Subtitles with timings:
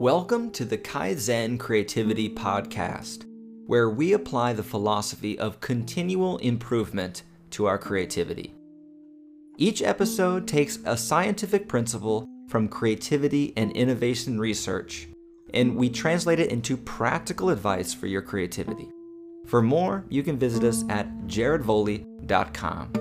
[0.00, 3.24] Welcome to the Kaizen Creativity Podcast,
[3.66, 8.54] where we apply the philosophy of continual improvement to our creativity.
[9.56, 15.08] Each episode takes a scientific principle from creativity and innovation research,
[15.52, 18.88] and we translate it into practical advice for your creativity.
[19.46, 22.92] For more, you can visit us at jaredvoley.com.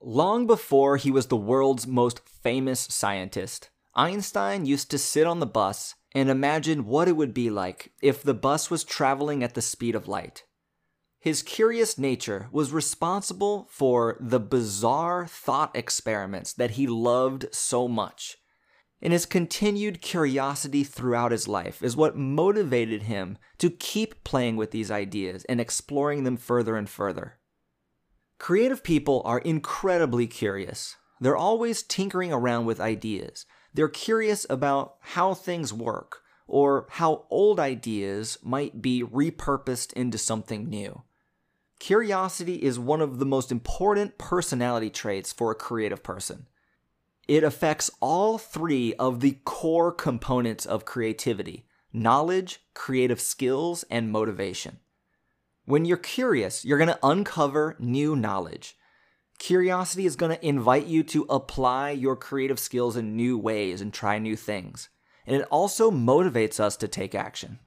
[0.00, 5.46] Long before he was the world's most famous scientist, Einstein used to sit on the
[5.46, 9.62] bus and imagine what it would be like if the bus was traveling at the
[9.62, 10.44] speed of light.
[11.18, 18.38] His curious nature was responsible for the bizarre thought experiments that he loved so much.
[19.02, 24.70] And his continued curiosity throughout his life is what motivated him to keep playing with
[24.70, 27.38] these ideas and exploring them further and further.
[28.38, 30.96] Creative people are incredibly curious.
[31.20, 33.44] They're always tinkering around with ideas.
[33.74, 40.68] They're curious about how things work or how old ideas might be repurposed into something
[40.68, 41.02] new.
[41.78, 46.46] Curiosity is one of the most important personality traits for a creative person.
[47.28, 54.78] It affects all three of the core components of creativity knowledge, creative skills, and motivation.
[55.64, 58.76] When you're curious, you're going to uncover new knowledge.
[59.40, 63.90] Curiosity is going to invite you to apply your creative skills in new ways and
[63.90, 64.90] try new things.
[65.26, 67.58] And it also motivates us to take action.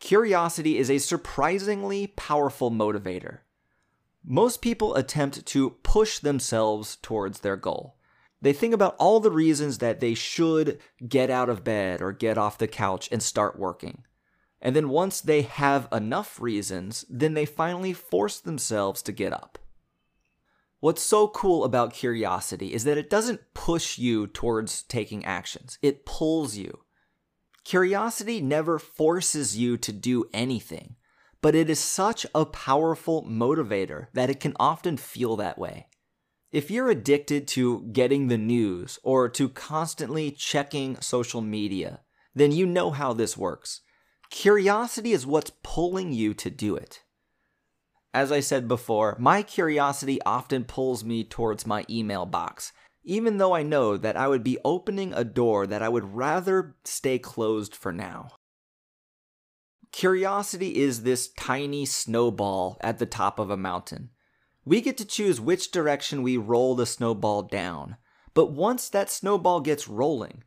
[0.00, 3.38] Curiosity is a surprisingly powerful motivator.
[4.24, 7.94] Most people attempt to push themselves towards their goal.
[8.42, 12.36] They think about all the reasons that they should get out of bed or get
[12.36, 14.02] off the couch and start working.
[14.60, 19.60] And then once they have enough reasons, then they finally force themselves to get up.
[20.80, 26.04] What's so cool about curiosity is that it doesn't push you towards taking actions, it
[26.04, 26.80] pulls you.
[27.64, 30.96] Curiosity never forces you to do anything,
[31.40, 35.88] but it is such a powerful motivator that it can often feel that way.
[36.52, 42.02] If you're addicted to getting the news or to constantly checking social media,
[42.34, 43.80] then you know how this works.
[44.30, 47.02] Curiosity is what's pulling you to do it.
[48.16, 52.72] As I said before, my curiosity often pulls me towards my email box,
[53.04, 56.76] even though I know that I would be opening a door that I would rather
[56.82, 58.30] stay closed for now.
[59.92, 64.08] Curiosity is this tiny snowball at the top of a mountain.
[64.64, 67.98] We get to choose which direction we roll the snowball down,
[68.32, 70.42] but once that snowball gets rolling,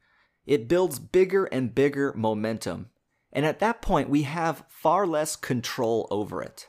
[0.47, 2.90] it builds bigger and bigger momentum
[3.31, 6.69] and at that point, we have far less control over it.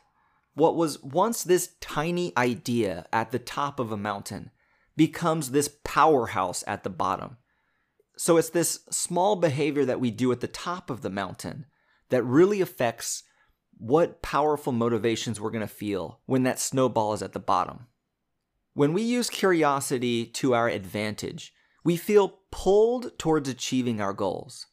[0.54, 4.50] What was once this tiny idea at the top of a mountain
[4.96, 7.36] becomes this powerhouse at the bottom.
[8.16, 11.66] So it's this small behavior that we do at the top of the mountain
[12.10, 13.22] that really affects
[13.78, 17.86] what powerful motivations we're going to feel when that snowball is at the bottom.
[18.74, 24.66] When we use curiosity to our advantage, we feel pulled towards achieving our goals.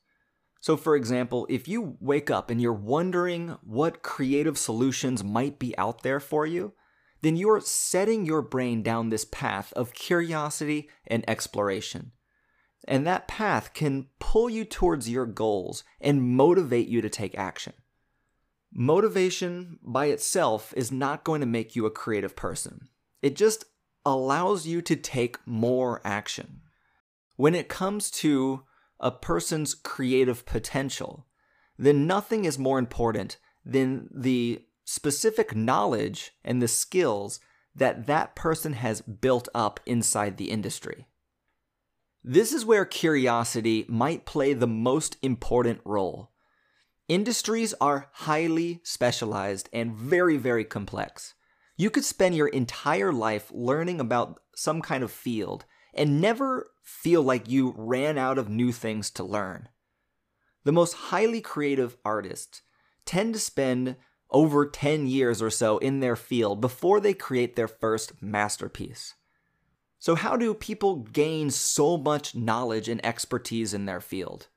[0.68, 5.74] So, for example, if you wake up and you're wondering what creative solutions might be
[5.78, 6.74] out there for you,
[7.22, 12.12] then you're setting your brain down this path of curiosity and exploration.
[12.86, 17.72] And that path can pull you towards your goals and motivate you to take action.
[18.74, 22.90] Motivation by itself is not going to make you a creative person.
[23.22, 23.64] It just
[24.06, 26.60] allows you to take more action.
[27.38, 28.64] When it comes to
[29.00, 31.28] a person's creative potential,
[31.78, 37.40] then nothing is more important than the specific knowledge and the skills
[37.76, 41.08] that that person has built up inside the industry.
[42.24, 46.32] This is where curiosity might play the most important role.
[47.08, 51.36] Industries are highly specialized and very, very complex.
[51.78, 57.22] You could spend your entire life learning about some kind of field and never feel
[57.22, 59.68] like you ran out of new things to learn.
[60.64, 62.62] The most highly creative artists
[63.06, 63.98] tend to spend
[64.32, 69.16] over 10 years or so in their field before they create their first masterpiece.
[70.00, 74.48] So, how do people gain so much knowledge and expertise in their field?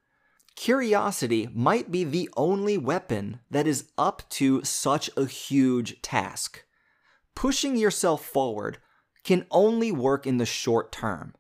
[0.55, 6.65] Curiosity might be the only weapon that is up to such a huge task.
[7.35, 8.79] Pushing yourself forward
[9.25, 11.35] can only work in the short term.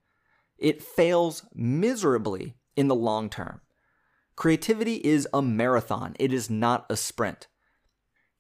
[0.61, 3.63] It fails miserably in the long term.
[4.37, 7.49] Creativity is a marathon, it is not a sprint.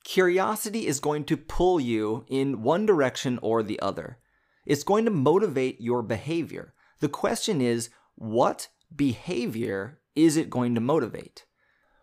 [0.04, 4.18] Curiosity is going to pull you in one direction or the other.
[4.64, 6.74] It's going to motivate your behavior.
[7.00, 11.44] The question is, what behavior is it going to motivate?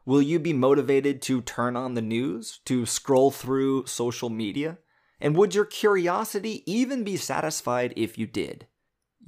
[0.05, 4.77] Will you be motivated to turn on the news, to scroll through social media?
[5.19, 8.67] And would your curiosity even be satisfied if you did?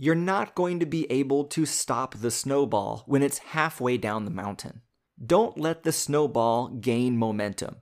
[0.01, 4.31] You're not going to be able to stop the snowball when it's halfway down the
[4.31, 4.80] mountain.
[5.22, 7.81] Don't let the snowball gain momentum.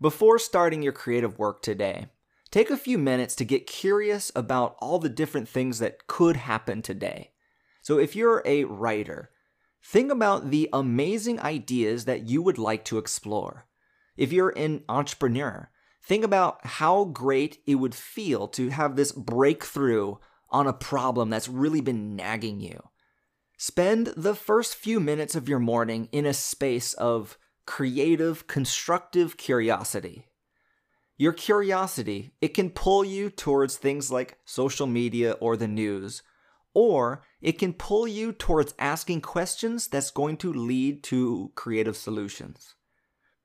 [0.00, 2.06] Before starting your creative work today,
[2.50, 6.80] take a few minutes to get curious about all the different things that could happen
[6.80, 7.32] today.
[7.82, 9.32] So, if you're a writer,
[9.82, 13.66] think about the amazing ideas that you would like to explore.
[14.16, 15.68] If you're an entrepreneur,
[16.02, 20.16] think about how great it would feel to have this breakthrough
[20.54, 22.80] on a problem that's really been nagging you.
[23.58, 27.36] Spend the first few minutes of your morning in a space of
[27.66, 30.28] creative, constructive curiosity.
[31.16, 36.22] Your curiosity, it can pull you towards things like social media or the news,
[36.72, 42.76] or it can pull you towards asking questions that's going to lead to creative solutions.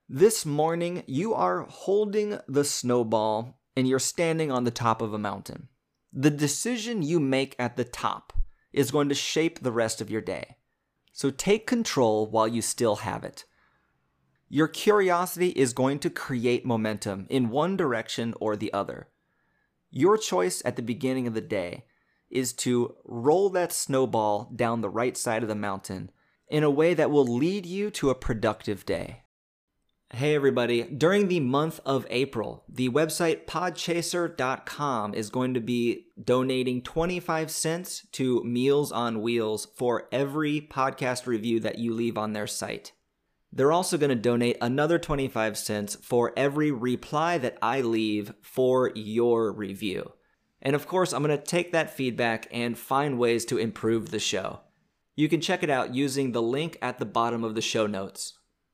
[0.07, 5.19] This morning, you are holding the snowball and you're standing on the top of a
[5.19, 5.69] mountain.
[6.11, 8.33] The decision you make at the top
[8.73, 10.57] is going to shape the rest of your day.
[11.11, 13.45] So take control while you still have it.
[14.47, 19.09] Your curiosity is going to create momentum in one direction or the other.
[19.91, 21.85] Your choice at the beginning of the day
[22.29, 26.11] is to roll that snowball down the right side of the mountain
[26.47, 29.23] in a way that will lead you to a productive day.
[30.11, 36.81] Hey everybody, during the month of April, the website podchaser.com is going to be donating
[36.81, 42.47] 25 cents to Meals on Wheels for every podcast review that you leave on their
[42.47, 42.91] site.
[43.53, 48.91] They're also going to donate another 25 cents for every reply that I leave for
[48.95, 50.13] your review.
[50.59, 54.17] And of course, I'm going to take that feedback and find ways to improve the
[54.17, 54.61] show.
[55.15, 58.38] You can check it out using the link at the bottom of the show notes.